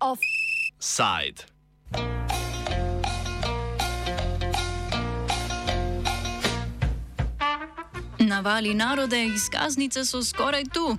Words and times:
Offside. 0.00 1.44
Navali 8.18 8.74
narode, 8.74 9.24
izkaznice 9.24 10.04
so 10.04 10.22
skoraj 10.22 10.64
tu. 10.72 10.96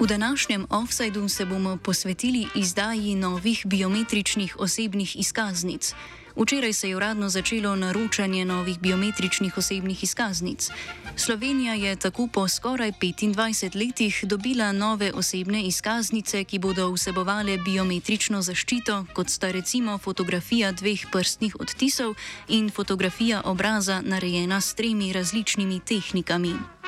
V 0.00 0.06
današnjem 0.06 0.66
offsajdu 0.70 1.28
se 1.28 1.44
bomo 1.44 1.76
posvetili 1.76 2.46
izdaji 2.54 3.14
novih 3.14 3.62
biometričnih 3.66 4.56
osebnih 4.58 5.16
izkaznic. 5.16 5.94
Včeraj 6.36 6.72
se 6.72 6.88
je 6.88 6.96
uradno 6.96 7.28
začelo 7.28 7.76
naročanje 7.76 8.44
novih 8.44 8.80
biometričnih 8.80 9.58
osebnih 9.58 10.04
izkaznic. 10.04 10.70
Slovenija 11.16 11.74
je 11.74 11.96
tako 11.96 12.28
po 12.32 12.48
skoraj 12.48 12.92
25 12.92 13.76
letih 13.86 14.24
dobila 14.24 14.72
nove 14.72 15.12
osebne 15.12 15.62
izkaznice, 15.62 16.44
ki 16.44 16.58
bodo 16.58 16.90
vsebovale 16.92 17.58
biometrično 17.58 18.42
zaščito, 18.42 19.06
kot 19.14 19.30
sta 19.30 19.50
recimo 19.50 19.98
fotografija 19.98 20.72
dveh 20.72 21.06
prstnih 21.12 21.56
odtisov 21.60 22.14
in 22.48 22.70
fotografija 22.70 23.42
obraza 23.44 24.00
narejena 24.00 24.60
s 24.60 24.74
tremi 24.74 25.12
različnimi 25.12 25.80
tehnikami. 25.80 26.83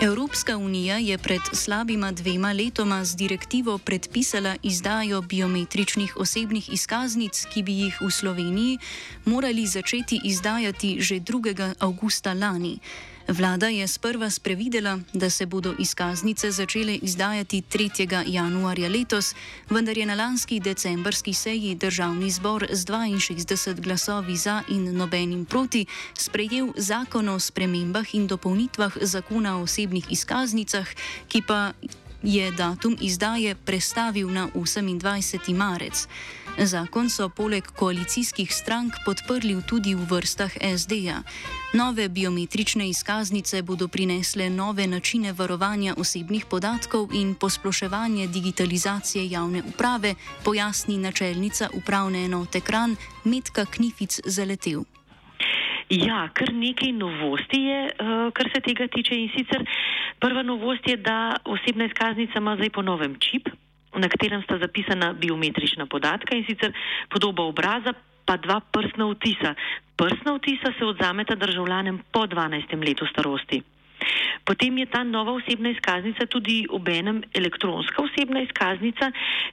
Evropska 0.00 0.56
unija 0.56 0.98
je 0.98 1.18
pred 1.18 1.40
slabima 1.52 2.12
dvema 2.12 2.52
letoma 2.52 3.04
z 3.04 3.16
direktivo 3.16 3.78
predpisala 3.78 4.56
izdajo 4.62 5.22
biometričnih 5.22 6.16
osebnih 6.16 6.72
izkaznic, 6.72 7.46
ki 7.54 7.62
bi 7.62 7.72
jih 7.72 8.00
v 8.00 8.10
Sloveniji 8.10 8.78
morali 9.24 9.66
začeti 9.66 10.20
izdajati 10.24 11.00
že 11.00 11.14
2. 11.14 11.74
avgusta 11.78 12.32
lani. 12.32 12.78
Vlada 13.28 13.68
je 13.68 13.88
sprva 13.88 14.30
sprevidela, 14.30 14.98
da 15.12 15.30
se 15.30 15.46
bodo 15.46 15.74
izkaznice 15.78 16.50
začele 16.50 16.94
izdajati 16.94 17.62
3. 17.72 18.22
januarja 18.26 18.88
letos, 18.88 19.34
vendar 19.70 19.98
je 19.98 20.06
na 20.06 20.14
lanski 20.14 20.60
decembrski 20.60 21.34
seji 21.34 21.74
državni 21.74 22.30
zbor 22.30 22.66
z 22.70 22.86
62 22.86 23.80
glasovi 23.80 24.36
za 24.36 24.62
in 24.68 24.96
nobenim 24.96 25.44
proti 25.44 25.86
sprejel 26.18 26.72
zakon 26.76 27.28
o 27.28 27.40
spremembah 27.40 28.14
in 28.14 28.26
dopolnitvah 28.26 28.92
zakona 29.00 29.58
o 29.58 29.62
osebnih 29.62 30.06
izkaznicah, 30.10 30.86
ki 31.28 31.42
pa 31.42 31.72
je 32.22 32.50
datum 32.50 32.96
izdaje 33.00 33.54
prestavil 33.54 34.30
na 34.30 34.48
28. 34.54 35.54
marec. 35.54 36.08
Zakon 36.58 37.10
so 37.10 37.28
poleg 37.28 37.66
koalicijskih 37.76 38.52
strank 38.52 38.94
podprli 39.04 39.56
tudi 39.68 39.92
v 39.94 40.06
vrstah 40.08 40.50
SD-ja. 40.56 41.20
Nove 41.76 42.08
biometrične 42.08 42.88
izkaznice 42.88 43.62
bodo 43.62 43.88
prinesle 43.88 44.48
nove 44.50 44.86
načine 44.86 45.32
varovanja 45.32 45.94
osebnih 45.98 46.46
podatkov 46.50 47.12
in 47.12 47.34
posploševanje 47.34 48.26
digitalizacije 48.26 49.30
javne 49.30 49.62
uprave, 49.68 50.14
pojasni 50.44 50.98
načelnica 50.98 51.68
upravne 51.74 52.24
enote 52.24 52.60
Kran 52.60 52.96
Metka 53.24 53.64
Knific 53.64 54.20
Zaletev. 54.24 54.80
Ja, 55.90 56.28
kar 56.34 56.52
nekaj 56.52 56.92
novosti 56.92 57.60
je, 57.60 57.84
uh, 57.84 58.32
kar 58.32 58.50
se 58.54 58.60
tega 58.60 58.88
tiče. 58.88 59.14
In 59.14 59.28
sicer 59.36 59.66
prva 60.18 60.42
novost 60.42 60.88
je, 60.88 60.96
da 60.96 61.36
osebna 61.44 61.84
izkaznica 61.84 62.38
ima 62.38 62.56
zdaj 62.56 62.70
po 62.70 62.82
novem 62.82 63.14
čip, 63.20 63.48
na 63.94 64.08
katerem 64.08 64.42
sta 64.42 64.58
zapisana 64.58 65.12
biometrična 65.12 65.86
podatka 65.86 66.36
in 66.36 66.44
sicer 66.44 66.72
podoba 67.08 67.42
obraza, 67.42 67.94
pa 68.24 68.36
dva 68.36 68.60
prstna 68.60 69.06
vtisa. 69.12 69.54
Prstna 69.96 70.34
vtisa 70.36 70.72
se 70.78 70.84
odzameta 70.84 71.34
državljanem 71.34 72.02
po 72.12 72.26
12. 72.26 72.88
letu 72.88 73.06
starosti. 73.06 73.62
Potem 74.44 74.78
je 74.78 74.86
ta 74.86 75.02
nova 75.04 75.32
osebna 75.32 75.70
izkaznica 75.70 76.26
tudi 76.26 76.66
obenem 76.70 77.22
elektronska 77.34 78.02
osebna 78.02 78.42
izkaznica, 78.42 79.10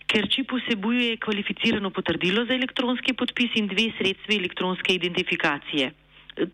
ker 0.07 0.27
čip 0.29 0.51
vsebuje 0.51 1.17
kvalificirano 1.17 1.89
potrdilo 1.89 2.45
za 2.45 2.53
elektronski 2.53 3.13
podpis 3.13 3.55
in 3.55 3.67
dve 3.67 3.91
sredstvi 3.97 4.37
elektronske 4.37 4.93
identifikacije 4.93 5.93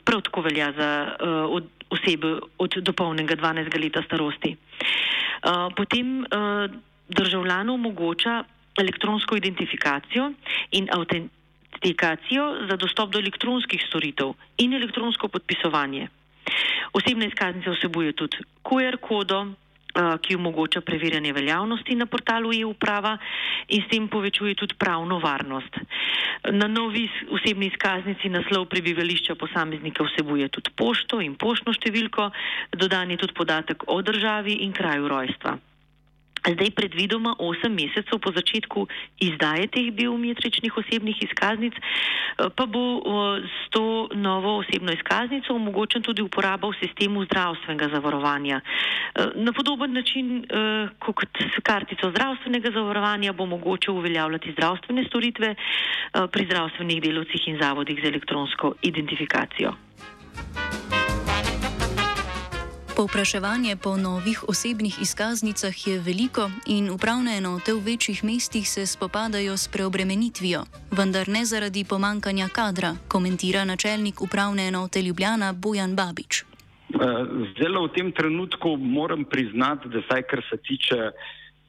prav 0.06 0.22
tako 0.22 0.42
velja 0.42 0.72
za 0.78 1.16
uh, 1.22 1.56
od, 1.56 1.64
osebe 1.90 2.40
od 2.58 2.76
dopolnjenega 2.76 3.36
12. 3.36 3.84
leta 3.84 4.04
starosti. 4.06 4.56
Uh, 4.56 5.74
potem 5.76 6.20
uh, 6.20 6.72
državljanu 7.10 7.74
omogoča 7.74 8.44
elektronsko 8.78 9.36
identifikacijo 9.36 10.32
in 10.72 10.88
autentikacijo 10.92 12.68
za 12.70 12.76
dostop 12.76 13.12
do 13.12 13.20
elektronskih 13.20 13.84
storitev 13.88 14.34
in 14.58 14.74
elektronsko 14.74 15.28
podpisovanje. 15.28 16.08
Osebna 16.94 17.26
izkaznica 17.26 17.72
vsebuje 17.72 18.14
tudi 18.14 18.38
QR 18.64 18.98
kodo, 19.02 19.46
ki 20.22 20.36
omogoča 20.36 20.82
preverjanje 20.82 21.34
veljavnosti 21.34 21.96
na 21.96 22.06
portalu 22.06 22.54
e-uprava 22.54 23.18
in 23.68 23.82
s 23.82 23.90
tem 23.90 24.08
povečuje 24.08 24.56
tudi 24.56 24.76
pravno 24.78 25.20
varnost. 25.20 25.80
Na 26.52 26.68
novi 26.68 27.10
osebni 27.32 27.68
izkaznici 27.68 28.30
naslov 28.30 28.66
prebivališča 28.66 29.36
posameznika 29.36 30.04
vsebuje 30.04 30.48
tudi 30.50 30.72
pošto 30.76 31.22
in 31.22 31.36
poštno 31.36 31.74
številko, 31.74 32.30
dodan 32.78 33.12
je 33.12 33.18
tudi 33.18 33.34
podatek 33.34 33.84
o 33.88 34.02
državi 34.02 34.62
in 34.64 34.74
kraju 34.74 35.08
rojstva. 35.08 35.58
Zdaj 36.48 36.72
predvidoma 36.72 37.36
8 37.40 37.70
mesecev 37.70 38.20
po 38.20 38.32
začetku 38.32 38.88
izdaje 39.20 39.68
teh 39.68 39.92
biometričnih 39.92 40.78
osebnih 40.78 41.24
izkaznic 41.24 41.74
eh, 41.76 42.50
pa 42.56 42.66
bo 42.66 43.04
s 43.44 43.70
to 43.70 44.08
novo 44.16 44.58
osebno 44.58 44.92
izkaznico 44.94 45.54
omogočen 45.54 46.02
tudi 46.02 46.22
uporaba 46.22 46.68
v 46.68 46.80
sistemu 46.80 47.26
zdravstvenega 47.26 47.90
zavarovanja. 47.94 48.62
Eh, 48.62 49.28
na 49.36 49.52
podoben 49.52 49.94
način 49.94 50.46
eh, 50.46 50.88
kot 51.00 51.38
s 51.40 51.60
kartico 51.64 52.12
zdravstvenega 52.12 52.72
zavarovanja 52.72 53.34
bo 53.34 53.46
mogoče 53.46 53.92
uveljavljati 53.92 54.52
zdravstvene 54.52 55.04
storitve 55.04 55.56
pri 56.32 56.46
zdravstvenih 56.46 57.02
delovcih 57.02 57.48
in 57.48 57.58
zavodih 57.62 58.00
za 58.02 58.08
elektronsko 58.08 58.74
identifikacijo. 58.82 59.74
Povpraševanje 63.00 63.76
po 63.84 63.96
novih 63.98 64.44
osebnih 64.52 64.96
izkaznicah 65.02 65.88
je 65.88 66.00
veliko 66.00 66.52
in 66.68 66.90
upravne 66.92 67.38
enote 67.38 67.72
v 67.74 67.80
večjih 67.86 68.24
mestih 68.24 68.70
se 68.70 68.84
spopadajo 68.86 69.54
s 69.58 69.68
preobremenitvijo, 69.68 70.62
vendar 70.92 71.30
ne 71.30 71.46
zaradi 71.46 71.86
pomankanja 71.90 72.48
kadra, 72.52 72.92
komentira 73.08 73.64
načelnik 73.66 74.22
upravne 74.22 74.68
enote 74.68 75.02
Ljubljana 75.02 75.54
Bojan 75.54 75.96
Babič. 75.96 76.42
Eh, 76.42 76.46
Zelo 77.60 77.88
v 77.88 77.94
tem 77.96 78.12
trenutku 78.12 78.76
moram 78.78 79.24
priznati, 79.24 79.88
da 79.90 80.02
saj 80.12 80.24
kar 80.24 80.42
se 80.50 80.58
tiče 80.58 81.00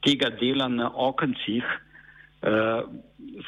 tega 0.03 0.31
dela 0.41 0.69
na 0.69 0.91
okencih, 0.95 1.63
Uh, 1.63 1.90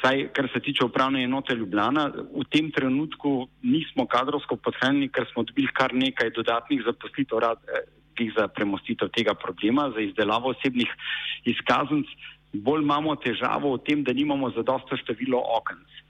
saj, 0.01 0.27
kar 0.33 0.49
se 0.53 0.59
tiče 0.59 0.85
upravne 0.85 1.23
enote 1.23 1.55
Ljubljana, 1.55 2.11
v 2.13 2.45
tem 2.49 2.71
trenutku 2.71 3.47
nismo 3.63 4.05
kadrovsko 4.07 4.55
podhranjeni, 4.55 5.09
ker 5.09 5.25
smo 5.31 5.43
dobili 5.43 5.73
kar 5.73 5.93
nekaj 5.93 6.29
dodatnih 6.35 6.83
zaposlitev 6.85 7.41
eh, 7.43 8.31
za 8.37 8.47
premostitev 8.47 9.09
tega 9.09 9.33
problema, 9.33 9.89
za 9.95 10.01
izdelavo 10.01 10.53
osebnih 10.53 10.89
izkaznic. 11.45 12.05
Bolj 12.53 12.83
imamo 12.83 13.15
težavo 13.15 13.73
v 13.73 13.81
tem, 13.81 14.03
da 14.03 14.13
nimamo 14.13 14.51
zadosto 14.53 14.97
število 14.97 15.41
okenc. 15.57 16.01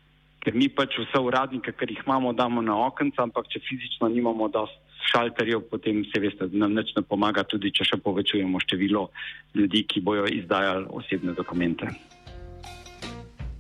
Ker 0.44 0.54
mi 0.54 0.68
pač 0.68 0.98
vse 1.00 1.20
uradnike, 1.24 1.72
ker 1.72 1.92
jih 1.92 2.02
imamo, 2.04 2.34
damo 2.34 2.62
na 2.62 2.76
okenc, 2.76 3.16
ampak 3.16 3.48
če 3.48 3.64
fizično 3.64 4.12
nimamo 4.12 4.50
dost 4.52 4.76
šalterjev, 5.08 5.64
potem 5.72 6.04
se 6.12 6.20
veste, 6.20 6.48
da 6.52 6.66
nam 6.66 6.76
nič 6.76 6.92
ne 6.98 7.04
pomaga, 7.08 7.46
tudi 7.48 7.72
če 7.72 7.88
še 7.88 8.02
povečujemo 8.04 8.60
število 8.60 9.08
ljudi, 9.56 9.86
ki 9.88 10.04
bojo 10.04 10.28
izdajali 10.28 10.92
osebne 10.92 11.36
dokumente. 11.38 11.88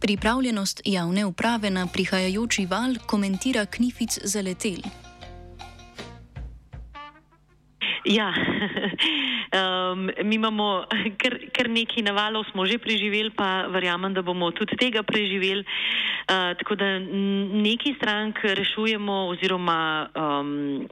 Pripravljenost 0.03 0.81
javne 0.85 1.25
uprave 1.25 1.69
na 1.69 1.87
prihajajoči 1.93 2.65
val 2.65 2.95
komentira 3.07 3.65
Knific 3.65 4.19
za 4.23 4.41
letel. 4.41 4.83
Ja, 8.05 8.33
um, 9.93 10.09
mi 10.23 10.35
imamo 10.35 10.83
kar, 11.17 11.37
kar 11.55 11.69
nekaj 11.69 12.03
navalov, 12.03 12.43
smo 12.51 12.65
že 12.67 12.83
preživeli, 12.83 13.31
pa 13.31 13.71
verjamem, 13.71 14.13
da 14.13 14.21
bomo 14.21 14.51
tudi 14.51 14.75
tega 14.75 15.03
preživeli. 15.07 15.63
Uh, 15.63 16.51
tako 16.59 16.75
da 16.75 16.99
neki 17.63 17.95
strank 17.95 18.43
rešujemo 18.43 19.27
oziroma 19.31 20.09
um, 20.15 20.83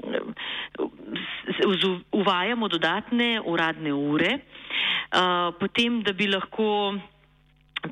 uvajamo 2.11 2.67
dodatne 2.67 3.41
uradne 3.45 3.93
ure, 3.93 4.37
uh, 4.39 5.51
potem, 5.59 5.99
da 6.01 6.13
bi 6.13 6.31
lahko 6.31 6.95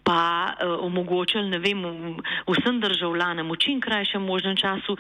pa 0.04 0.54
uh, 0.54 0.86
omogočili, 0.86 1.58
vem, 1.58 1.82
vsem 2.48 2.80
državljanom 2.80 3.50
v 3.50 3.58
čim 3.58 3.82
krajšem 3.82 4.22
možnem 4.22 4.56
času, 4.56 4.98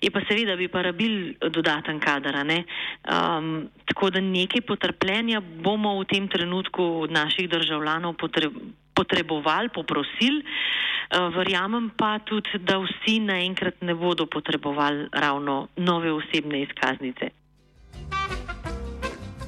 je 0.00 0.10
pa 0.10 0.20
seveda 0.28 0.56
bi 0.56 0.68
pa 0.68 0.82
rabil 0.82 1.34
dodaten 1.40 2.00
kadar. 2.00 2.36
Um, 2.36 3.68
tako 3.88 4.10
da 4.10 4.20
nekaj 4.20 4.60
potrpljenja 4.60 5.40
bomo 5.40 5.96
v 6.00 6.04
tem 6.04 6.28
trenutku 6.28 7.06
od 7.06 7.10
naših 7.10 7.48
državljanov 7.48 8.14
potrebovali, 8.94 9.68
poprosili. 9.68 10.44
Uh, 11.06 11.32
verjamem 11.32 11.90
pa 11.96 12.18
tudi, 12.18 12.58
da 12.58 12.78
vsi 12.82 13.20
naenkrat 13.20 13.80
ne 13.80 13.94
bodo 13.94 14.26
potrebovali 14.26 15.08
ravno 15.12 15.68
nove 15.76 16.12
osebne 16.12 16.62
izkaznice. 16.62 17.45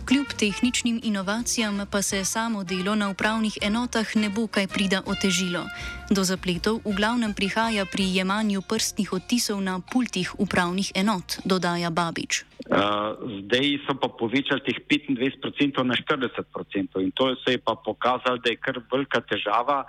Kljub 0.09 0.27
tehničnim 0.39 1.01
inovacijam 1.05 1.87
pa 1.93 2.03
se 2.03 2.25
samo 2.25 2.65
delo 2.65 2.95
na 2.95 3.11
upravnih 3.11 3.59
enotah 3.63 4.17
ne 4.17 4.29
bo 4.37 4.47
kaj 4.47 4.67
prida 4.75 5.03
otežilo. 5.07 5.63
Do 6.11 6.25
zapletov 6.25 6.81
v 6.85 6.95
glavnem 6.97 7.35
prihaja 7.37 7.85
pri 7.85 8.05
jemanju 8.17 8.63
prstnih 8.71 9.13
odtisov 9.13 9.61
na 9.61 9.75
pultih 9.93 10.33
upravnih 10.41 10.93
enot, 10.95 11.45
dodaja 11.45 11.91
Babič. 11.91 12.33
Uh, 12.41 13.21
zdaj 13.45 13.85
so 13.85 13.93
pa 14.01 14.09
povečali 14.09 14.65
teh 14.65 14.81
25% 14.81 15.85
na 15.85 15.97
40% 16.01 17.05
in 17.05 17.11
to 17.13 17.37
se 17.45 17.53
je 17.53 17.61
pa 17.61 17.77
pokazalo, 17.77 18.41
da 18.41 18.49
je 18.49 18.57
kar 18.57 18.81
velika 18.93 19.21
težava, 19.21 19.85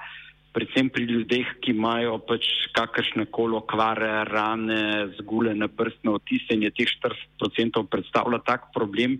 predvsem 0.51 0.89
pri 0.89 1.03
ljudeh, 1.07 1.47
ki 1.63 1.71
imajo 1.71 2.17
pač 2.27 2.43
kakršne 2.75 3.31
koli 3.31 3.55
okvare, 3.55 4.27
rane, 4.27 5.15
zgulene 5.15 5.71
prstne 5.71 6.11
odtise 6.11 6.59
in 6.59 6.67
je 6.67 6.75
teh 6.75 6.91
40% 7.39 7.87
predstavlja 7.87 8.43
tak 8.43 8.67
problem 8.75 9.15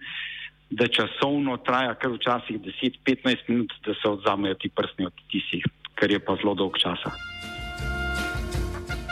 da 0.70 0.88
časovno 0.88 1.58
traja 1.58 1.96
kar 1.96 2.12
včasih 2.12 2.60
10-15 3.06 3.38
minut, 3.48 3.74
da 3.86 3.94
se 3.94 4.10
odzamejo 4.10 4.54
ti 4.54 4.70
prstni 4.70 5.06
odtisi, 5.06 5.62
kar 5.96 6.12
je 6.12 6.20
pa 6.20 6.36
zelo 6.36 6.54
dolg 6.54 6.78
časa. 6.78 7.12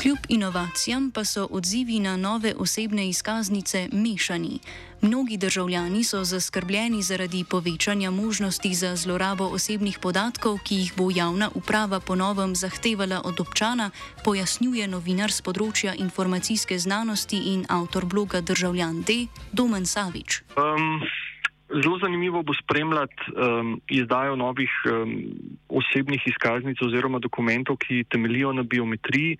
Kljub 0.02 0.18
inovacijam 0.30 1.12
pa 1.12 1.24
so 1.26 1.48
odzivi 1.52 2.00
na 2.00 2.18
nove 2.18 2.54
osebne 2.58 3.10
izkaznice 3.10 3.90
mešani. 3.92 4.60
Mnogi 5.02 5.38
državljani 5.38 6.04
so 6.04 6.24
zaskrbljeni 6.24 7.02
zaradi 7.02 7.46
povečanja 7.50 8.12
možnosti 8.12 8.74
za 8.74 8.96
zlorabo 8.96 9.44
osebnih 9.44 10.00
podatkov, 10.02 10.58
ki 10.64 10.76
jih 10.76 10.94
bo 10.98 11.10
javna 11.16 11.50
uprava 11.56 12.00
ponovem 12.00 12.56
zahtevala 12.56 13.22
od 13.26 13.40
občana, 13.40 13.90
pojasnjuje 14.24 14.88
novinar 14.88 15.32
z 15.32 15.42
področja 15.42 15.94
informacijske 15.98 16.80
znanosti 16.80 17.38
in 17.54 17.66
avtor 17.70 18.06
bloga 18.06 18.42
Državljan 18.42 19.02
D. 19.02 19.28
Domen 19.52 19.86
Savič. 19.86 20.44
Um. 20.58 21.02
Zelo 21.68 22.00
zanimivo 22.00 22.44
bo 22.44 22.54
spremljati 22.54 23.32
um, 23.36 23.82
izdajo 23.88 24.36
novih 24.36 24.72
um, 24.86 25.12
osebnih 25.70 26.22
izkaznic 26.28 26.82
oziroma 26.82 27.20
dokumentov, 27.20 27.76
ki 27.84 28.06
temelijo 28.08 28.54
na 28.54 28.64
biometriji, 28.64 29.36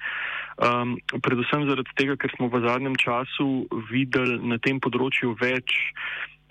um, 0.60 0.98
predvsem 1.24 1.64
zaradi 1.70 1.96
tega, 1.96 2.18
ker 2.20 2.34
smo 2.36 2.50
v 2.52 2.60
zadnjem 2.68 3.00
času 3.00 3.48
videli 3.92 4.42
na 4.44 4.60
tem 4.60 4.82
področju 4.84 5.38
več 5.40 5.72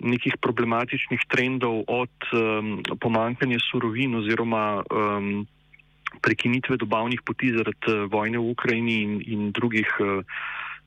nekih 0.01 0.39
problematičnih 0.41 1.29
trendov 1.29 1.85
od 1.85 2.31
um, 2.33 2.81
pomankanja 2.97 3.61
surovin 3.69 4.17
oziroma 4.17 4.81
um, 4.81 5.45
prekinitve 6.25 6.81
dobavnih 6.81 7.21
poti 7.21 7.53
zaradi 7.53 7.93
uh, 7.93 8.05
vojne 8.09 8.41
v 8.41 8.49
Ukrajini 8.57 9.01
in, 9.05 9.19
in 9.21 9.51
drugih. 9.53 9.93
Uh, 10.01 10.25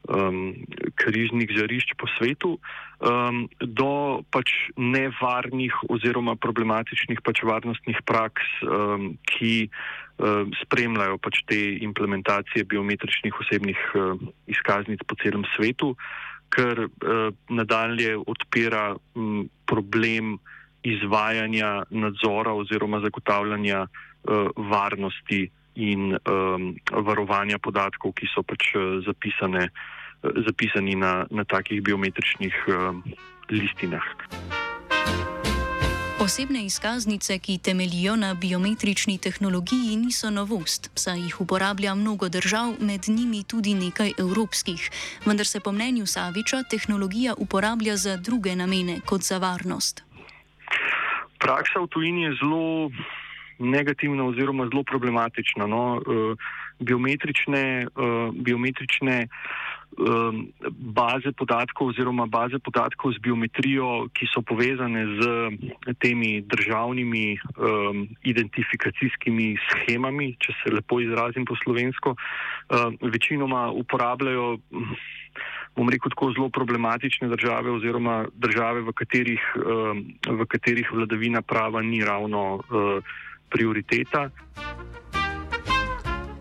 um, 0.08 0.54
križnih 0.94 1.50
žarišč 1.50 1.94
po 1.98 2.08
svetu, 2.16 2.56
um, 3.00 3.48
do 3.60 4.22
pač 4.32 4.72
nevarnih 4.76 5.74
oziroma 5.90 6.36
problematičnih 6.36 7.20
pač 7.24 7.42
varnostnih 7.44 8.00
praks, 8.06 8.46
um, 8.64 9.16
ki 9.28 9.68
um, 9.68 10.52
spremljajo 10.64 11.20
pač 11.20 11.42
te 11.48 11.60
implementacije 11.84 12.64
biometričnih 12.64 13.34
osebnih 13.34 13.80
um, 13.94 14.30
izkaznic 14.48 15.04
po 15.06 15.18
celem 15.20 15.44
svetu, 15.56 15.94
kar 16.50 16.86
um, 16.86 17.36
nadalje 17.50 18.16
odpira 18.18 18.94
um, 19.14 19.48
problem 19.66 20.38
izvajanja 20.80 21.84
nadzora 21.92 22.54
oziroma 22.56 23.02
zagotavljanja 23.04 23.84
uh, 23.84 24.48
varnosti 24.56 25.50
in 25.74 26.16
um, 26.16 26.74
varovanja 26.90 27.58
podatkov, 27.58 28.14
ki 28.18 28.26
so 28.34 28.42
pač 28.42 28.74
uh, 28.74 29.00
zapisane, 29.06 29.70
uh, 29.70 30.42
zapisani 30.46 30.96
na, 30.96 31.26
na 31.30 31.44
takih 31.44 31.82
biometričnih 31.82 32.54
um, 32.68 33.04
listinah. 33.50 34.06
Osebne 36.20 36.64
izkaznice, 36.64 37.38
ki 37.38 37.58
temelijo 37.58 38.16
na 38.16 38.34
biometrični 38.34 39.18
tehnologiji, 39.18 39.96
niso 39.96 40.30
novost, 40.30 40.90
saj 40.94 41.18
jih 41.18 41.40
uporablja 41.40 41.94
mnogo 41.94 42.28
držav, 42.28 42.74
med 42.80 43.08
njimi 43.08 43.40
tudi 43.44 43.74
nekaj 43.74 44.12
evropskih. 44.18 44.90
Vendar 45.26 45.46
se 45.46 45.60
po 45.60 45.72
mnenju 45.72 46.06
Saviča 46.06 46.62
tehnologija 46.70 47.34
uporablja 47.38 47.96
za 47.96 48.16
druge 48.16 48.56
namene 48.56 49.00
kot 49.06 49.20
za 49.20 49.38
varnost. 49.38 50.04
Praksa 51.38 51.80
v 51.80 51.86
tujini 51.86 52.22
je 52.22 52.34
zelo 52.42 52.90
negativna 53.60 54.24
oziroma 54.24 54.66
zelo 54.72 54.82
problematična. 54.82 55.66
No? 55.66 56.00
Uh, 56.00 56.36
biometrične 56.80 57.86
uh, 57.86 58.34
biometrične 58.34 59.28
um, 59.28 60.48
baze 60.70 61.32
podatkov 61.32 61.92
oziroma 61.92 62.26
baze 62.26 62.58
podatkov 62.58 63.12
z 63.12 63.18
biometrijo, 63.20 64.08
ki 64.16 64.26
so 64.32 64.42
povezane 64.42 65.04
z 65.20 65.22
temi 66.00 66.40
državnimi 66.40 67.36
um, 67.36 68.08
identifikacijskimi 68.24 69.56
schemami, 69.68 70.34
če 70.40 70.56
se 70.62 70.74
lepo 70.74 71.00
izrazim 71.00 71.44
po 71.44 71.56
slovensko, 71.64 72.16
uh, 72.16 72.92
večinoma 73.00 73.70
uporabljajo. 73.70 74.58
Bom 75.76 75.86
rekel 75.86 76.10
tako 76.10 76.32
zelo 76.34 76.48
problematične 76.50 77.28
države, 77.30 77.70
oziroma 77.70 78.24
države, 78.34 78.82
v 78.82 78.92
katerih, 78.92 79.42
v 80.26 80.46
katerih 80.50 80.88
vladavina 80.92 81.42
prava 81.46 81.78
ni 81.82 82.02
ravno 82.04 82.58
uh, 82.58 83.12
prioriteta. 83.50 84.30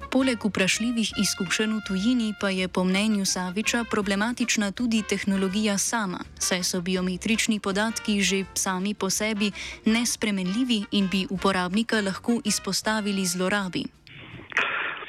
Poleg 0.09 0.41
vprašljivih 0.41 1.09
izkušenj 1.21 1.73
v 1.77 1.81
tujini 1.87 2.29
pa 2.41 2.49
je 2.49 2.65
po 2.67 2.81
mnenju 2.83 3.25
Saviča 3.25 3.83
problematična 3.91 4.71
tudi 4.71 5.03
tehnologija 5.09 5.77
sama, 5.77 6.19
saj 6.39 6.63
so 6.63 6.81
biometrični 6.81 7.59
podatki 7.59 8.21
že 8.21 8.43
sami 8.53 8.93
po 8.93 9.09
sebi 9.09 9.51
nespremenljivi 9.85 10.81
in 10.91 11.07
bi 11.11 11.27
uporabnika 11.29 12.01
lahko 12.01 12.41
izpostavili 12.45 13.25
zlorabi. 13.25 13.83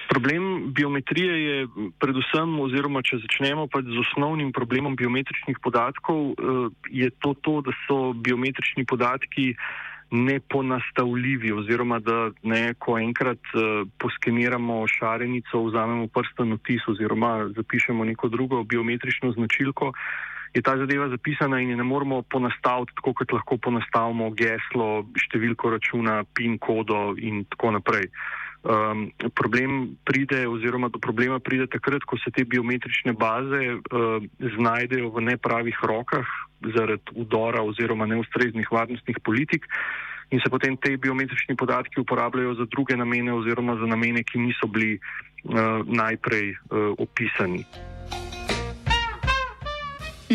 Problem 0.09 0.73
biometrije 0.75 1.35
je 1.45 1.67
predvsem, 1.99 2.61
oziroma 2.61 3.01
če 3.03 3.23
začnemo 3.25 3.69
pa 3.73 3.81
z 3.81 3.97
osnovnim 4.05 4.53
problemom 4.53 4.97
biometričnih 4.97 5.57
podatkov, 5.63 6.21
eh, 6.31 6.69
je 6.91 7.11
to, 7.25 7.35
to 7.41 7.61
da 7.65 7.73
so 7.87 8.13
biometrični 8.13 8.85
podatki 8.85 9.55
neponastavljivi, 10.11 11.53
oziroma 11.53 11.99
da 11.99 12.31
ne, 12.43 12.75
ko 12.79 12.99
enkrat 12.99 13.53
uh, 13.55 13.87
poskeniramo 13.99 14.83
šarenico, 14.89 15.63
vzamemo 15.69 16.09
prsten 16.09 16.53
otis 16.53 16.89
oziroma 16.89 17.49
zapišemo 17.57 18.05
neko 18.05 18.29
drugo 18.29 18.65
biometrično 18.65 19.33
značilko, 19.33 19.93
je 20.55 20.63
ta 20.63 20.77
zadeva 20.77 21.09
zapisana 21.09 21.61
in 21.61 21.71
je 21.71 21.77
ne 21.77 21.85
moremo 21.87 22.23
ponastaviti 22.23 22.93
tako, 22.97 23.15
kot 23.15 23.33
lahko 23.33 23.57
ponastavimo 23.57 24.31
geslo, 24.35 25.07
številko 25.15 25.71
računa, 25.77 26.25
PIN 26.35 26.59
kodo 26.59 27.15
in 27.19 27.45
tako 27.55 27.77
naprej. 27.79 28.11
Um, 28.61 29.07
problem 29.33 29.97
pride, 30.05 30.43
oziroma 30.49 30.91
do 30.93 30.99
problema 31.01 31.39
pride 31.41 31.65
takrat, 31.71 32.05
ko 32.05 32.19
se 32.21 32.35
te 32.35 32.45
biometrične 32.45 33.15
baze 33.17 33.63
uh, 33.79 34.19
znajdejo 34.59 35.15
v 35.15 35.23
nepravih 35.31 35.79
rokah 35.87 36.29
zaradi 36.77 37.15
udora 37.15 37.63
oziroma 37.63 38.07
neustreznih 38.07 38.73
varnostnih 38.73 39.21
politik 39.25 39.67
in 40.31 40.41
se 40.41 40.51
potem 40.51 40.77
te 40.77 40.97
biometrični 40.97 41.57
podatki 41.57 42.01
uporabljajo 42.01 42.55
za 42.55 42.67
druge 42.71 42.97
namene 42.97 43.33
oziroma 43.35 43.77
za 43.77 43.87
namene, 43.87 44.23
ki 44.23 44.39
niso 44.39 44.67
bili 44.67 44.99
uh, 44.99 45.83
najprej 45.87 46.53
uh, 46.55 46.95
opisani. 46.99 47.65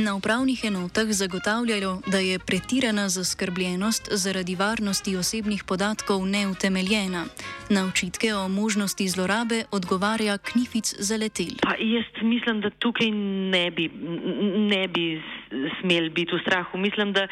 Na 0.03 0.15
upravnih 0.15 0.63
enotah 0.63 1.07
zagotavljajo, 1.07 2.01
da 2.11 2.17
je 2.17 2.39
pretirana 2.39 3.09
zaskrbljenost 3.09 4.09
zaradi 4.11 4.55
varnosti 4.55 5.17
osebnih 5.17 5.63
podatkov 5.63 6.25
neutemeljena. 6.25 7.25
Na 7.69 7.85
očitke 7.87 8.33
o 8.33 8.47
možnosti 8.47 9.07
zlorabe 9.07 9.63
odgovarja 9.71 10.37
Knific 10.37 10.95
za 10.99 11.17
letel. 11.17 11.55
Pa 11.61 11.75
jaz 11.79 12.03
mislim, 12.21 12.61
da 12.61 12.69
tukaj 12.69 13.11
ne 13.55 13.71
bi, 13.71 13.89
ne 14.73 14.87
bi 14.87 15.21
smel 15.79 16.09
biti 16.09 16.35
v 16.35 16.39
strahu. 16.41 16.77
Mislim, 16.77 17.13
da 17.13 17.27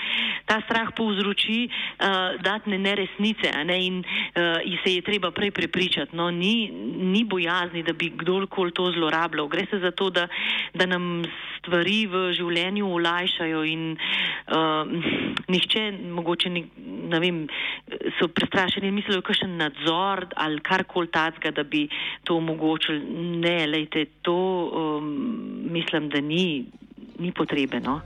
ta 0.46 0.62
strah 0.66 0.88
povzroči 0.96 1.68
uh, 1.68 2.42
datne 2.42 2.78
neresnice 2.78 3.52
ne? 3.66 3.86
in 3.86 4.00
uh, 4.00 4.80
se 4.84 4.94
je 4.96 5.02
treba 5.02 5.32
prej 5.32 5.52
prepričati. 5.52 6.16
No, 6.16 6.32
ni, 6.32 6.72
ni 6.98 7.24
bojazni, 7.24 7.84
da 7.84 7.94
bi 7.94 8.14
kdorkoli 8.16 8.72
to 8.72 8.92
zlorabljal. 8.92 9.48
Gre 9.48 9.66
se 9.70 9.80
za 9.80 9.92
to, 9.92 10.10
da, 10.10 10.28
da 10.74 10.86
nam 10.86 11.24
stvari 11.64 12.04
v 12.12 12.28
življenju 12.38 12.92
olajšajo 13.00 13.64
in 13.72 13.86
uh, 13.96 14.84
nihče, 15.48 15.86
mogoče 16.12 16.52
vem, 17.24 17.44
so 18.20 18.28
prestrašeni 18.28 18.92
in 18.92 18.98
mislijo, 19.00 19.24
še 19.24 19.48
nadzor 19.48 20.28
ali 20.44 20.62
karkoli 20.66 21.12
tacga, 21.14 21.54
da 21.56 21.64
bi 21.64 21.86
to 22.28 22.38
omogočili. 22.42 23.00
Ne, 23.44 23.58
lejte, 23.72 24.06
to 24.22 24.38
um, 24.70 25.12
mislim, 25.72 26.10
da 26.14 26.22
ni, 26.22 26.66
ni 27.20 27.32
potrebno. 27.32 28.02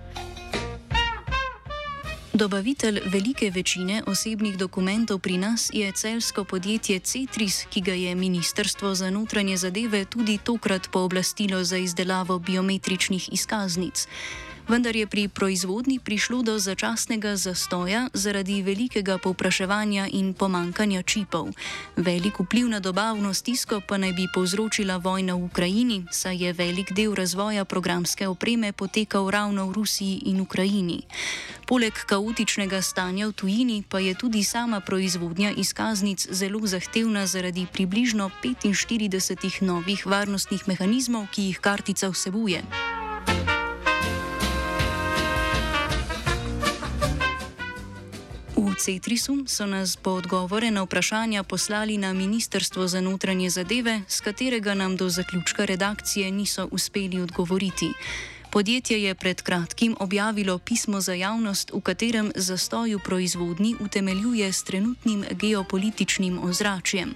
Dobavitelj 2.38 3.00
velike 3.06 3.50
večine 3.50 4.04
osebnih 4.08 4.58
dokumentov 4.58 5.20
pri 5.20 5.38
nas 5.38 5.70
je 5.74 5.92
celsko 5.92 6.44
podjetje 6.44 7.00
Cetris, 7.00 7.66
ki 7.70 7.82
ga 7.82 7.94
je 7.94 8.16
Ministrstvo 8.16 8.96
za 8.96 9.10
notranje 9.10 9.58
zadeve 9.58 10.06
tudi 10.06 10.38
tokrat 10.38 10.88
pooblastilo 10.92 11.64
za 11.64 11.78
izdelavo 11.78 12.40
biometričnih 12.40 13.34
izkaznic 13.34 14.08
vendar 14.68 14.96
je 14.96 15.08
pri 15.08 15.28
proizvodnji 15.28 16.00
prišlo 16.00 16.44
do 16.44 16.60
začasnega 16.60 17.36
zastoja 17.36 18.10
zaradi 18.14 18.62
velikega 18.62 19.18
povpraševanja 19.18 20.08
in 20.12 20.34
pomankanja 20.34 21.02
čipov. 21.04 21.56
Velik 21.96 22.40
vpliv 22.40 22.68
na 22.68 22.80
dobavno 22.80 23.34
stisko 23.34 23.82
pa 23.88 23.98
naj 23.98 24.14
bi 24.14 24.28
povzročila 24.34 24.98
vojna 24.98 25.34
v 25.36 25.44
Ukrajini, 25.44 26.06
saj 26.12 26.36
je 26.36 26.54
velik 26.54 26.92
del 26.92 27.16
razvoja 27.16 27.66
programske 27.66 28.28
opreme 28.28 28.74
potekal 28.74 29.32
ravno 29.32 29.68
v 29.68 29.74
Rusiji 29.74 30.22
in 30.26 30.42
Ukrajini. 30.42 31.02
Poleg 31.68 31.94
kaotičnega 31.94 32.82
stanja 32.82 33.28
v 33.28 33.34
tujini 33.34 33.84
pa 33.84 34.00
je 34.00 34.16
tudi 34.16 34.44
sama 34.44 34.80
proizvodnja 34.80 35.52
izkaznic 35.52 36.28
zelo 36.32 36.68
zahtevna 36.68 37.28
zaradi 37.28 37.68
približno 37.74 38.32
45 38.44 39.62
novih 39.62 40.06
varnostnih 40.06 40.68
mehanizmov, 40.68 41.28
ki 41.32 41.42
jih 41.52 41.60
kartica 41.60 42.10
vsebuje. 42.10 42.97
Cetrisu 48.78 49.44
so 49.48 49.66
nas 49.66 49.96
po 49.96 50.12
odgovore 50.12 50.72
na 50.72 50.84
vprašanja 50.84 51.44
poslali 51.44 51.98
na 51.98 52.14
Ministrstvo 52.14 52.88
za 52.88 53.02
notranje 53.02 53.50
zadeve, 53.50 54.02
z 54.08 54.22
katerega 54.22 54.74
nam 54.74 54.98
do 54.98 55.10
zaključka 55.10 55.66
redakcije 55.66 56.32
niso 56.32 56.68
uspeli 56.72 57.22
odgovoriti. 57.22 57.90
Podjetje 58.58 58.98
je 59.04 59.16
pred 59.16 59.42
kratkim 59.42 59.96
objavilo 60.00 60.58
pismo 60.58 60.98
za 61.00 61.14
javnost, 61.14 61.72
v 61.78 61.82
katerem 61.82 62.32
zastoju 62.36 62.98
proizvodnji 63.06 63.76
utemeljuje 63.86 64.48
s 64.52 64.64
trenutnim 64.64 65.22
geopolitičnim 65.42 66.40
ozračjem. 66.50 67.10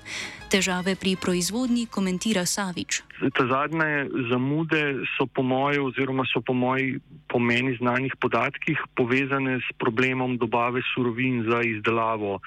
Težave 0.54 0.94
pri 1.02 1.16
proizvodnji 1.24 1.88
komentira 1.96 2.46
Savič. 2.46 3.02
Te 3.34 3.44
zadnje 3.50 3.90
zamude 4.30 5.02
so 5.18 5.26
po 5.26 5.42
moji, 5.42 5.82
oziroma 5.82 6.30
so 6.30 6.46
po 6.46 6.54
moji 6.54 7.00
pomeni 7.28 7.74
znanih 7.82 8.14
podatkih 8.22 8.78
povezane 8.96 9.58
s 9.66 9.70
problemom 9.82 10.38
dobave 10.38 10.82
surovin 10.94 11.42
za 11.50 11.66
izdelavo. 11.66 12.38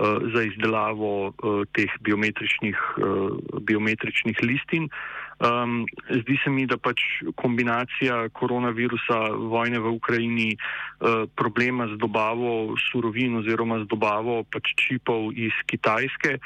Eh, 0.00 0.32
za 0.34 0.42
izdelavo 0.42 1.26
uh, 1.28 1.34
teh 1.76 1.90
biometričnih, 2.00 2.76
uh, 2.96 3.36
biometričnih 3.60 4.38
listin. 4.42 4.88
Um, 5.40 5.86
zdi 6.10 6.36
se 6.44 6.50
mi, 6.50 6.66
da 6.68 6.76
pač 6.76 7.00
kombinacija 7.40 8.28
koronavirusa, 8.36 9.20
vojne 9.48 9.78
v 9.80 9.88
Ukrajini, 9.96 10.50
uh, 10.52 11.24
problema 11.32 11.86
z 11.88 11.96
dobavo 11.96 12.76
surovin 12.76 13.38
oziroma 13.40 13.80
z 13.80 13.88
dobavo 13.88 14.44
pač 14.52 14.74
čipov 14.76 15.32
iz 15.32 15.56
Kitajske, 15.64 16.36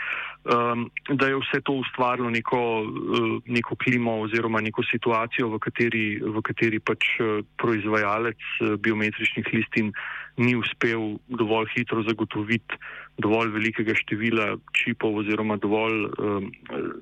um, 0.47 0.87
da 1.11 1.27
je 1.27 1.41
vse 1.43 1.59
to 1.67 1.75
ustvarilo 1.83 2.31
neko, 2.31 2.63
uh, 2.87 3.43
neko 3.51 3.75
klimo 3.83 4.21
oziroma 4.29 4.63
neko 4.63 4.87
situacijo, 4.87 5.51
v 5.51 5.59
kateri, 5.59 6.07
v 6.23 6.45
kateri 6.47 6.79
pač 6.79 7.19
uh, 7.19 7.43
proizvajalec 7.59 8.39
uh, 8.63 8.79
biometričnih 8.79 9.51
listin 9.59 9.91
ni 10.37 10.57
uspel 10.57 11.19
dovolj 11.29 11.69
hitro 11.77 12.03
zagotoviti 12.03 12.79
dovolj 13.19 13.53
velikega 13.55 13.95
števila 13.95 14.57
čipov 14.75 15.23
oziroma 15.23 15.57
dovolj, 15.57 16.09
um, 16.19 16.51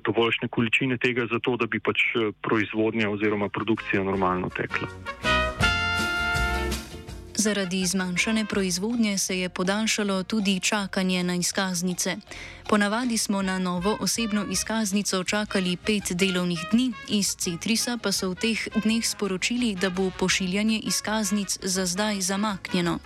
dovoljšne 0.05 0.47
količine 0.47 0.97
tega, 0.97 1.25
zato 1.31 1.57
da 1.57 1.65
bi 1.65 1.79
pač 1.79 2.05
eh, 2.15 2.31
proizvodnja 2.45 3.09
oziroma 3.09 3.49
produkcija 3.49 4.03
normalno 4.03 4.49
tekla. 4.53 5.32
Zaradi 7.43 7.85
zmanjšane 7.85 8.45
proizvodnje 8.45 9.17
se 9.17 9.39
je 9.39 9.49
podaljšalo 9.49 10.23
tudi 10.23 10.59
čakanje 10.59 11.23
na 11.23 11.35
izkaznice. 11.35 12.17
Ponavadi 12.69 13.17
smo 13.17 13.41
na 13.41 13.59
novo 13.59 13.97
osebno 13.99 14.45
izkaznico 14.51 15.23
čakali 15.23 15.77
pet 15.77 16.03
delovnih 16.11 16.59
dni, 16.71 16.93
iz 17.07 17.35
Citrisa 17.35 17.97
pa 18.03 18.11
so 18.11 18.29
v 18.29 18.35
teh 18.35 18.67
dneh 18.83 19.07
sporočili, 19.07 19.75
da 19.75 19.89
bo 19.89 20.11
pošiljanje 20.19 20.79
izkaznic 20.79 21.57
za 21.61 21.85
zdaj 21.85 22.21
zamaknjeno. 22.21 22.99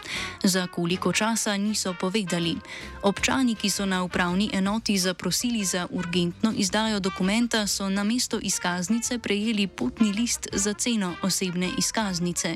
Za 0.44 0.68
koliko 0.68 1.14
časa 1.14 1.58
niso 1.58 1.94
povedali. 1.94 2.56
Občani, 3.02 3.56
ki 3.56 3.70
so 3.70 3.86
na 3.86 4.04
upravni 4.04 4.50
enoti 4.54 4.98
zaprosili 4.98 5.66
za 5.66 5.88
urgentno 5.90 6.54
izdajo 6.58 7.00
dokumenta, 7.00 7.68
so 7.68 7.90
na 7.90 8.04
mesto 8.04 8.40
izkaznice 8.42 9.20
prejeli 9.20 9.68
potni 9.68 10.12
list 10.12 10.48
za 10.54 10.74
ceno 10.74 11.14
osebne 11.22 11.70
izkaznice. 11.78 12.56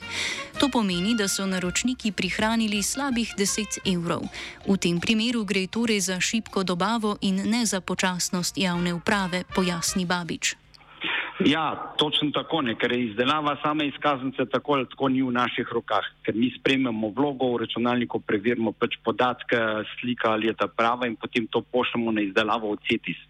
To 0.60 0.70
pomeni, 0.70 1.16
da 1.16 1.28
so 1.28 1.46
naročniki 1.72 2.12
prihranili 2.12 2.84
slabih 2.84 3.32
10 3.40 3.88
evrov. 3.88 4.28
V 4.68 4.76
tem 4.76 5.00
primeru 5.00 5.48
gre 5.48 5.72
torej 5.72 6.12
za 6.12 6.20
šibko 6.20 6.68
dobavo 6.68 7.16
in 7.24 7.48
ne 7.48 7.64
za 7.64 7.80
počasnost 7.80 8.60
javne 8.60 8.92
uprave, 8.94 9.48
pojasni 9.56 10.04
Babič. 10.06 10.60
Ja, 11.48 11.96
točno 11.98 12.30
tako, 12.36 12.62
ne, 12.62 12.76
ker 12.76 12.92
izdelava 12.92 13.56
same 13.64 13.88
izkaznice 13.88 14.46
tako 14.52 14.74
ali 14.74 14.86
tako 14.92 15.08
ni 15.10 15.24
v 15.24 15.32
naših 15.32 15.72
rokah, 15.72 16.04
ker 16.28 16.36
mi 16.36 16.52
spremljamo 16.60 17.14
vlogo 17.16 17.56
v 17.56 17.64
računalniku, 17.64 18.20
preverimo 18.20 18.76
pač 18.76 19.00
podatke, 19.04 19.58
slika 19.96 20.36
ali 20.36 20.52
je 20.52 20.54
ta 20.54 20.68
prava 20.68 21.08
in 21.08 21.16
potem 21.16 21.48
to 21.48 21.62
pošljemo 21.62 22.12
na 22.12 22.22
izdelavo 22.22 22.76
v 22.76 22.84
CETIS. 22.84 23.24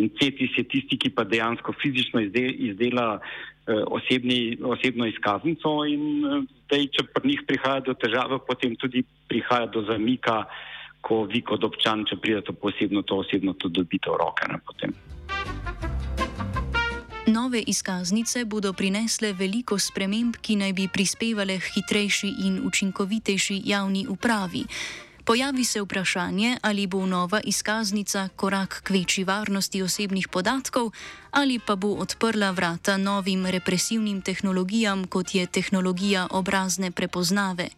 In 0.00 0.08
CETIS 0.16 0.58
je 0.58 0.64
tisti, 0.64 0.96
ki 0.96 1.12
pa 1.12 1.24
dejansko 1.24 1.76
fizično 1.76 2.24
izdela 2.24 3.20
eh, 3.20 3.55
osebni, 3.72 4.58
osebno 4.62 5.06
izkaznico 5.06 5.84
in 5.88 6.24
eh, 6.24 6.40
zdaj, 6.66 6.88
če 6.94 7.06
pri 7.14 7.28
njih 7.32 7.44
prihaja 7.46 7.80
do 7.80 7.94
težave, 7.94 8.38
potem 8.46 8.76
tudi 8.76 9.04
prihaja 9.28 9.66
do 9.66 9.82
zamika 9.88 10.44
ko 11.06 11.22
vi 11.30 11.42
kot 11.46 11.62
občan, 11.62 12.02
če 12.08 12.18
pridete 12.18 12.54
posebno, 12.58 13.04
to 13.06 13.22
osebno 13.22 13.54
to 13.54 13.70
dobite 13.70 14.10
v 14.10 14.18
roke. 14.18 14.48
Ne, 14.50 14.58
Nove 17.26 17.60
izkaznice 17.66 18.44
bodo 18.46 18.72
prinesle 18.72 19.32
veliko 19.34 19.78
sprememb, 19.78 20.38
ki 20.42 20.58
naj 20.62 20.72
bi 20.74 20.86
prispevale 20.90 21.58
k 21.62 21.72
hitrejši 21.76 22.30
in 22.46 22.60
učinkovitejši 22.66 23.60
javni 23.66 24.06
upravi. 24.10 24.62
Pojavi 25.26 25.64
se 25.64 25.80
vprašanje, 25.82 26.58
ali 26.62 26.86
bo 26.86 27.06
nova 27.06 27.40
izkaznica 27.44 28.28
korak 28.36 28.80
k 28.82 28.90
večji 28.90 29.24
varnosti 29.24 29.82
osebnih 29.82 30.28
podatkov, 30.28 30.90
ali 31.30 31.58
pa 31.58 31.76
bo 31.76 31.88
odprla 31.88 32.50
vrata 32.50 32.96
novim 32.96 33.46
represivnim 33.46 34.22
tehnologijam, 34.22 35.06
kot 35.06 35.34
je 35.34 35.46
tehnologija 35.46 36.26
obrazne 36.30 36.90
prepoznave. 36.90 37.68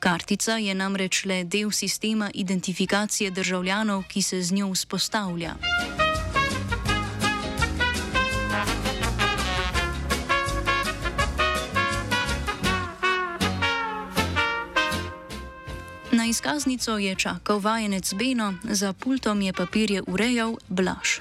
Kartica 0.00 0.56
je 0.56 0.74
namreč 0.74 1.24
le 1.24 1.44
del 1.44 1.70
sistema 1.70 2.30
identifikacije 2.34 3.30
državljanov, 3.30 4.02
ki 4.08 4.22
se 4.22 4.42
z 4.42 4.52
njo 4.52 4.74
vzpostavlja. 4.74 5.54
Izkaznico 16.30 16.98
je 16.98 17.14
čakal 17.14 17.58
vajenec 17.58 18.14
Beno, 18.14 18.54
za 18.62 18.92
pultom 18.92 19.42
je 19.42 19.52
papirje 19.52 20.02
urejal 20.06 20.56
Blaž. 20.68 21.18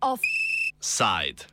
Offside. 0.00 1.44